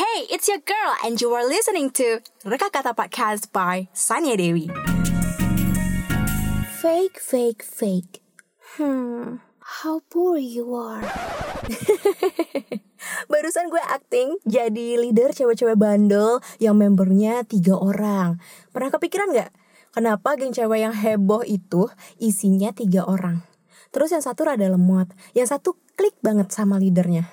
[0.00, 4.72] Hey, it's your girl, and you are listening to Reka Kata Podcast by Sanya Dewi.
[6.80, 8.24] Fake, fake, fake.
[8.80, 11.04] Hmm, how poor you are.
[13.28, 18.40] Barusan gue acting jadi leader cewek-cewek bandel yang membernya tiga orang.
[18.72, 19.52] Pernah kepikiran gak?
[19.92, 23.44] Kenapa geng cewek yang heboh itu isinya tiga orang?
[23.92, 27.28] Terus yang satu rada lemot, yang satu klik banget sama leadernya.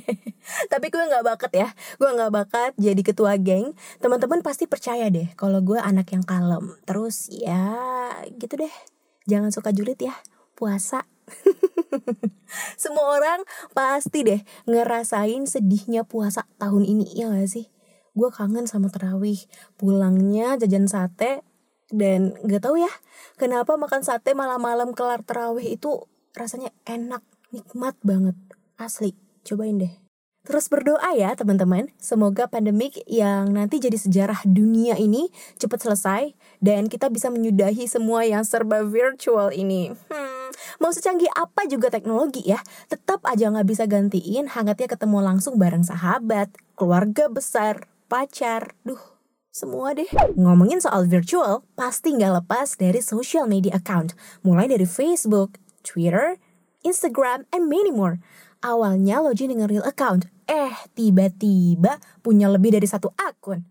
[0.72, 1.68] Tapi gue nggak bakat ya,
[2.00, 3.76] gue nggak bakat jadi ketua geng.
[4.00, 6.72] Teman-teman pasti percaya deh kalau gue anak yang kalem.
[6.88, 7.76] Terus ya
[8.32, 8.72] gitu deh,
[9.28, 10.16] jangan suka julid ya,
[10.56, 11.04] puasa.
[12.80, 13.44] Semua orang
[13.76, 17.68] pasti deh ngerasain sedihnya puasa tahun ini ya gak sih?
[18.16, 19.36] Gue kangen sama terawih,
[19.76, 21.44] pulangnya jajan sate,
[21.92, 22.92] dan gak tahu ya
[23.36, 27.20] kenapa makan sate malam-malam kelar terawih itu rasanya enak
[27.54, 28.36] nikmat banget
[28.76, 29.94] asli cobain deh
[30.48, 35.28] Terus berdoa ya teman-teman, semoga pandemik yang nanti jadi sejarah dunia ini
[35.60, 36.32] cepat selesai
[36.64, 39.92] dan kita bisa menyudahi semua yang serba virtual ini.
[40.08, 40.48] Hmm,
[40.80, 45.84] mau secanggih apa juga teknologi ya, tetap aja nggak bisa gantiin hangatnya ketemu langsung bareng
[45.84, 46.48] sahabat,
[46.80, 49.18] keluarga besar, pacar, duh
[49.52, 50.08] semua deh.
[50.32, 54.16] Ngomongin soal virtual, pasti nggak lepas dari social media account.
[54.46, 56.40] Mulai dari Facebook, Twitter,
[56.88, 58.16] Instagram, and many more.
[58.64, 63.62] Awalnya login dengan real account, eh tiba-tiba punya lebih dari satu akun.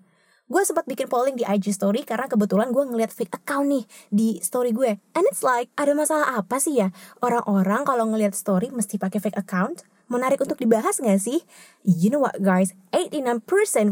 [0.47, 4.39] Gue sempat bikin polling di IG story karena kebetulan gue ngeliat fake account nih di
[4.39, 4.95] story gue.
[5.11, 6.95] And it's like, ada masalah apa sih ya?
[7.19, 9.83] Orang-orang kalau ngeliat story mesti pakai fake account?
[10.07, 11.43] Menarik untuk dibahas gak sih?
[11.83, 13.43] You know what guys, 89%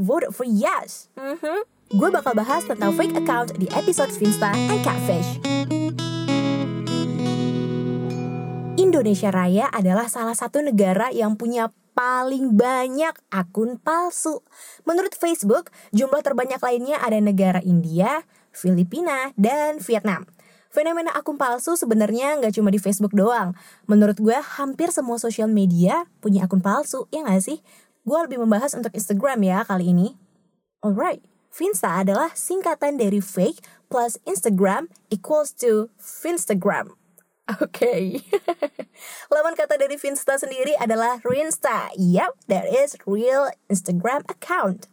[0.07, 1.11] voted for yes.
[1.19, 1.59] Mm -hmm.
[1.91, 5.74] Gue bakal bahas tentang fake account di episode Finsta and Catfish.
[8.95, 14.39] Indonesia Raya adalah salah satu negara yang punya paling banyak akun palsu.
[14.87, 18.23] Menurut Facebook, jumlah terbanyak lainnya ada negara India,
[18.55, 20.23] Filipina, dan Vietnam.
[20.71, 23.51] Fenomena akun palsu sebenarnya nggak cuma di Facebook doang.
[23.83, 27.59] Menurut gue, hampir semua sosial media punya akun palsu, ya nggak sih?
[28.07, 30.15] Gue lebih membahas untuk Instagram ya kali ini.
[30.79, 31.19] Alright,
[31.51, 33.59] Finsta adalah singkatan dari fake
[33.91, 36.95] plus Instagram equals to Finstagram.
[37.45, 37.61] Oke.
[37.69, 38.03] Okay.
[39.33, 41.93] Lawan kata dari Finsta sendiri adalah Rinsta.
[41.93, 44.89] Yep, that is real Instagram account.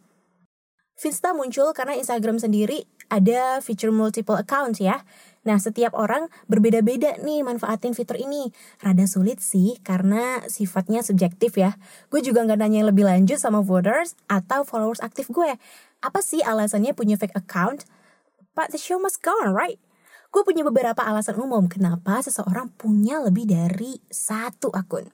[0.93, 5.01] Finsta muncul karena Instagram sendiri ada fitur multiple account ya.
[5.49, 8.53] Nah, setiap orang berbeda-beda nih manfaatin fitur ini.
[8.85, 11.73] Rada sulit sih karena sifatnya subjektif ya.
[12.13, 15.57] Gue juga nggak nanya lebih lanjut sama voters atau followers aktif gue.
[16.05, 17.89] Apa sih alasannya punya fake account?
[18.53, 19.81] But the show must go on, right?
[20.33, 25.05] Gue punya beberapa alasan umum kenapa seseorang punya lebih dari satu akun.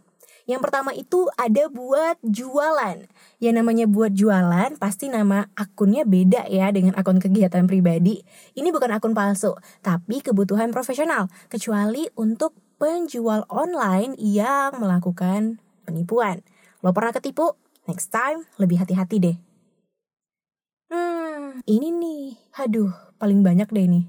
[0.47, 3.03] Yang pertama itu ada buat jualan.
[3.43, 8.23] Yang namanya buat jualan pasti nama akunnya beda ya dengan akun kegiatan pribadi.
[8.55, 11.27] Ini bukan akun palsu, tapi kebutuhan profesional.
[11.51, 16.47] Kecuali untuk penjual online yang melakukan penipuan.
[16.79, 17.59] Lo pernah ketipu?
[17.91, 19.37] Next time lebih hati-hati deh.
[20.87, 22.25] Hmm, ini nih.
[22.55, 24.01] Aduh, paling banyak deh ini.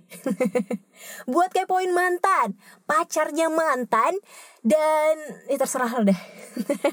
[1.32, 2.54] Buat kepoin mantan,
[2.86, 4.14] pacarnya mantan,
[4.62, 5.14] dan
[5.50, 6.20] ya terserah deh.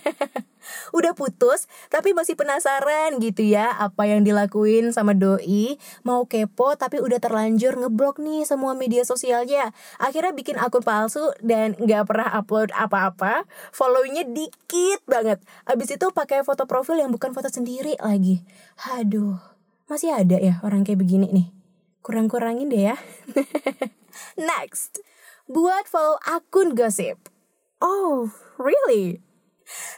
[0.98, 5.80] Udah putus, tapi masih penasaran gitu ya apa yang dilakuin sama doi.
[6.04, 9.72] Mau kepo tapi udah terlanjur ngeblok nih semua media sosialnya.
[9.96, 13.48] Akhirnya bikin akun palsu dan gak pernah upload apa-apa.
[13.72, 15.40] Followingnya dikit banget.
[15.64, 18.44] Abis itu pakai foto profil yang bukan foto sendiri lagi.
[19.00, 19.40] Aduh,
[19.88, 21.57] masih ada ya orang kayak begini nih
[22.08, 22.96] kurang-kurangin deh ya.
[24.40, 25.04] Next,
[25.52, 27.20] buat follow akun gosip.
[27.84, 29.20] Oh, really?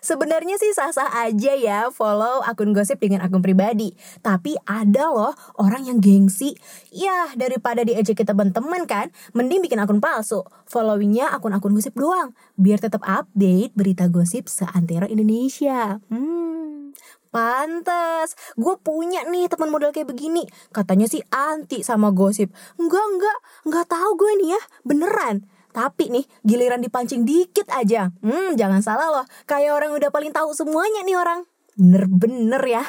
[0.02, 3.94] Sebenarnya sih sah-sah aja ya follow akun gosip dengan akun pribadi.
[4.25, 6.58] Tapi ada loh orang yang gengsi.
[6.90, 10.42] Ya daripada kita teman-teman kan, mending bikin akun palsu.
[10.66, 12.34] Followingnya akun-akun gosip doang.
[12.58, 16.02] Biar tetap update berita gosip seantero Indonesia.
[16.09, 16.59] Hmm,
[17.30, 20.50] Pantes, gue punya nih teman model kayak begini.
[20.74, 22.50] Katanya sih anti sama gosip.
[22.81, 23.38] Enggak, enggak,
[23.70, 25.46] enggak tahu gue nih ya, beneran.
[25.70, 28.10] Tapi nih, giliran dipancing dikit aja.
[28.26, 29.26] Hmm, jangan salah loh.
[29.46, 31.46] Kayak orang udah paling tahu semuanya nih orang.
[31.78, 32.84] Bener-bener ya.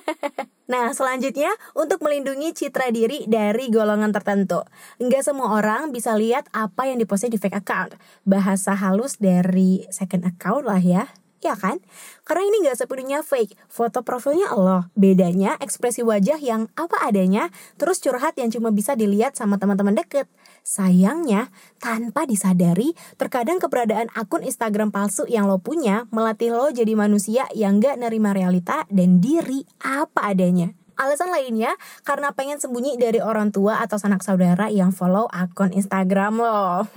[0.72, 4.64] nah, selanjutnya untuk melindungi citra diri dari golongan tertentu.
[4.96, 8.00] Enggak semua orang bisa lihat apa yang diposting di fake account.
[8.24, 11.04] Bahasa halus dari second account lah ya.
[11.42, 11.82] Ya kan?
[12.22, 13.54] Karena ini gak sepenuhnya fake.
[13.66, 14.90] Foto profilnya Allah.
[14.94, 20.30] Bedanya ekspresi wajah yang apa adanya, terus curhat yang cuma bisa dilihat sama teman-teman deket.
[20.62, 21.50] Sayangnya,
[21.82, 27.82] tanpa disadari, terkadang keberadaan akun Instagram palsu yang lo punya melatih lo jadi manusia yang
[27.82, 30.77] gak nerima realita dan diri apa adanya.
[30.98, 36.42] Alasan lainnya karena pengen sembunyi dari orang tua atau sanak saudara yang follow akun Instagram
[36.42, 36.90] lo.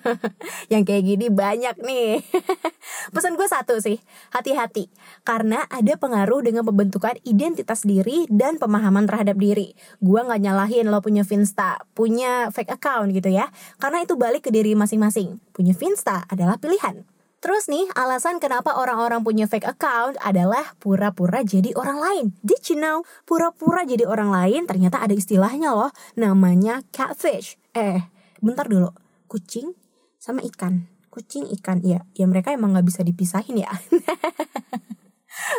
[0.72, 2.20] yang kayak gini banyak nih.
[3.16, 3.96] Pesan gue satu sih,
[4.36, 4.92] hati-hati.
[5.24, 9.72] Karena ada pengaruh dengan pembentukan identitas diri dan pemahaman terhadap diri.
[10.04, 13.48] Gue gak nyalahin lo punya Finsta, punya fake account gitu ya.
[13.80, 15.40] Karena itu balik ke diri masing-masing.
[15.56, 17.15] Punya Finsta adalah pilihan.
[17.36, 22.24] Terus nih, alasan kenapa orang-orang punya fake account adalah pura-pura jadi orang lain.
[22.40, 23.04] Did you know?
[23.28, 27.60] Pura-pura jadi orang lain ternyata ada istilahnya loh, namanya catfish.
[27.76, 28.00] Eh,
[28.40, 28.88] bentar dulu.
[29.28, 29.76] Kucing
[30.16, 30.88] sama ikan.
[31.12, 32.04] Kucing, ikan, ya.
[32.16, 33.72] Ya mereka emang gak bisa dipisahin ya.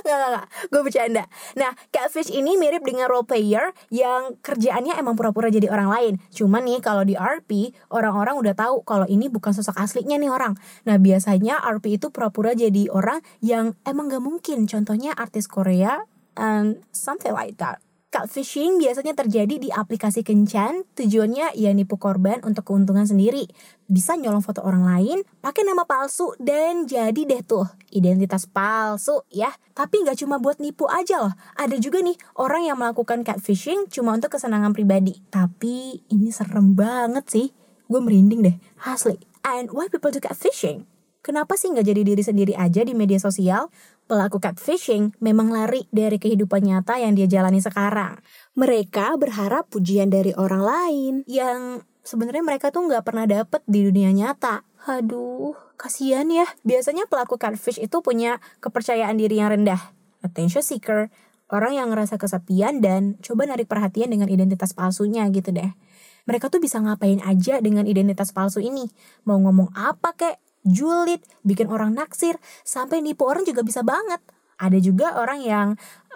[0.07, 0.47] Gak, gak, gak.
[0.71, 1.23] Gue bercanda.
[1.59, 6.13] Nah, catfish ini mirip dengan role player yang kerjaannya emang pura-pura jadi orang lain.
[6.31, 10.55] Cuman nih, kalau di RP, orang-orang udah tahu kalau ini bukan sosok aslinya nih orang.
[10.87, 14.63] Nah, biasanya RP itu pura-pura jadi orang yang emang gak mungkin.
[14.63, 16.07] Contohnya artis Korea,
[16.37, 17.81] and something like that.
[18.07, 23.51] Catfishing biasanya terjadi di aplikasi kencan, tujuannya ya nipu korban untuk keuntungan sendiri.
[23.83, 29.51] Bisa nyolong foto orang lain, pakai nama palsu, dan jadi deh tuh identitas palsu ya.
[29.75, 34.15] Tapi nggak cuma buat nipu aja loh, ada juga nih orang yang melakukan catfishing cuma
[34.15, 35.19] untuk kesenangan pribadi.
[35.27, 37.51] Tapi ini serem banget sih,
[37.91, 38.55] gue merinding deh,
[38.87, 39.19] asli.
[39.43, 40.87] And why people do catfishing?
[41.27, 43.67] Kenapa sih nggak jadi diri sendiri aja di media sosial?
[44.07, 48.15] Pelaku catfishing memang lari dari kehidupan nyata yang dia jalani sekarang.
[48.55, 54.15] Mereka berharap pujian dari orang lain yang sebenarnya mereka tuh nggak pernah dapet di dunia
[54.15, 54.63] nyata.
[54.87, 56.47] Aduh, kasihan ya.
[56.63, 59.91] Biasanya pelaku catfish itu punya kepercayaan diri yang rendah,
[60.23, 61.11] attention seeker,
[61.51, 65.75] orang yang ngerasa kesepian dan coba narik perhatian dengan identitas palsunya gitu deh.
[66.23, 68.87] Mereka tuh bisa ngapain aja dengan identitas palsu ini.
[69.23, 72.35] Mau ngomong apa kek, julid, bikin orang naksir,
[72.67, 74.19] sampai nipu orang juga bisa banget.
[74.57, 75.67] Ada juga orang yang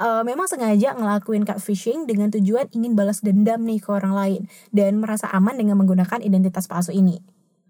[0.02, 4.42] uh, memang sengaja ngelakuin catfishing dengan tujuan ingin balas dendam nih ke orang lain
[4.74, 7.22] dan merasa aman dengan menggunakan identitas palsu ini.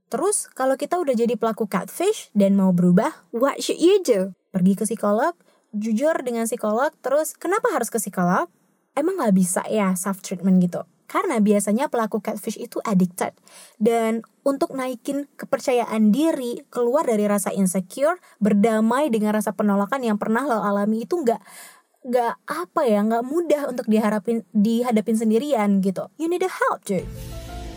[0.07, 4.36] Terus kalau kita udah jadi pelaku catfish dan mau berubah, what should you do?
[4.51, 5.36] Pergi ke psikolog,
[5.72, 8.48] jujur dengan psikolog, terus kenapa harus ke psikolog?
[8.92, 10.84] Emang gak bisa ya self treatment gitu?
[11.12, 13.36] Karena biasanya pelaku catfish itu addicted.
[13.75, 20.48] Dan untuk naikin kepercayaan diri, keluar dari rasa insecure, berdamai dengan rasa penolakan yang pernah
[20.48, 21.44] lo alami itu nggak
[22.02, 26.08] nggak apa ya nggak mudah untuk diharapin dihadapin sendirian gitu.
[26.16, 27.06] You need a help dude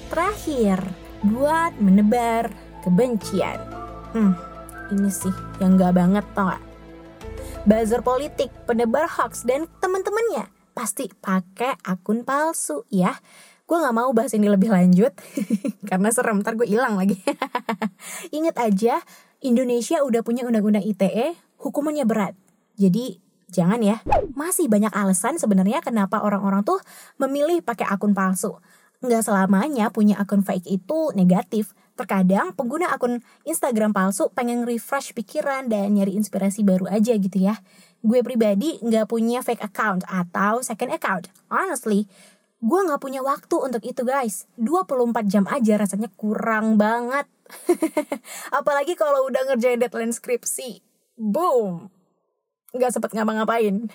[0.09, 0.79] terakhir
[1.27, 2.49] buat menebar
[2.87, 3.59] kebencian.
[4.15, 4.55] Hmm
[4.93, 5.33] ini sih
[5.63, 6.63] yang nggak banget tau gak
[7.65, 13.15] buzzer politik penebar hoax dan teman-temannya pasti pakai akun palsu ya.
[13.65, 15.17] Gue gak mau bahas ini lebih lanjut
[15.89, 17.17] karena serem ntar gue hilang lagi.
[18.37, 19.01] Ingat aja
[19.41, 21.33] Indonesia udah punya undang-undang ITE,
[21.63, 22.37] hukumannya berat.
[22.77, 24.05] Jadi jangan ya.
[24.37, 26.83] Masih banyak alasan sebenarnya kenapa orang-orang tuh
[27.17, 28.61] memilih pakai akun palsu.
[29.01, 31.73] Nggak selamanya punya akun fake itu negatif.
[31.95, 37.55] Terkadang pengguna akun Instagram palsu pengen refresh pikiran dan nyari inspirasi baru aja gitu ya
[38.05, 41.33] gue pribadi nggak punya fake account atau second account.
[41.49, 42.05] Honestly,
[42.61, 44.45] gue nggak punya waktu untuk itu guys.
[44.61, 47.25] 24 jam aja rasanya kurang banget.
[48.61, 50.85] Apalagi kalau udah ngerjain deadline skripsi.
[51.17, 51.89] Boom.
[52.77, 53.89] Nggak sempet ngapa-ngapain.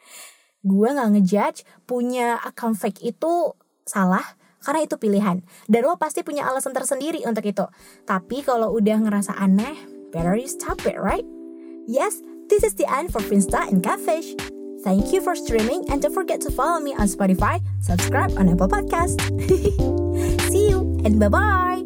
[0.70, 5.42] gue nggak ngejudge punya account fake itu salah karena itu pilihan.
[5.66, 7.66] Dan lo pasti punya alasan tersendiri untuk itu.
[8.06, 9.74] Tapi kalau udah ngerasa aneh,
[10.14, 11.24] better you stop it, right?
[11.88, 14.34] Yes, This is the end for Finsta and Catfish.
[14.82, 18.68] Thank you for streaming and don't forget to follow me on Spotify, subscribe on Apple
[18.68, 19.22] Podcast.
[20.50, 21.79] See you and bye bye.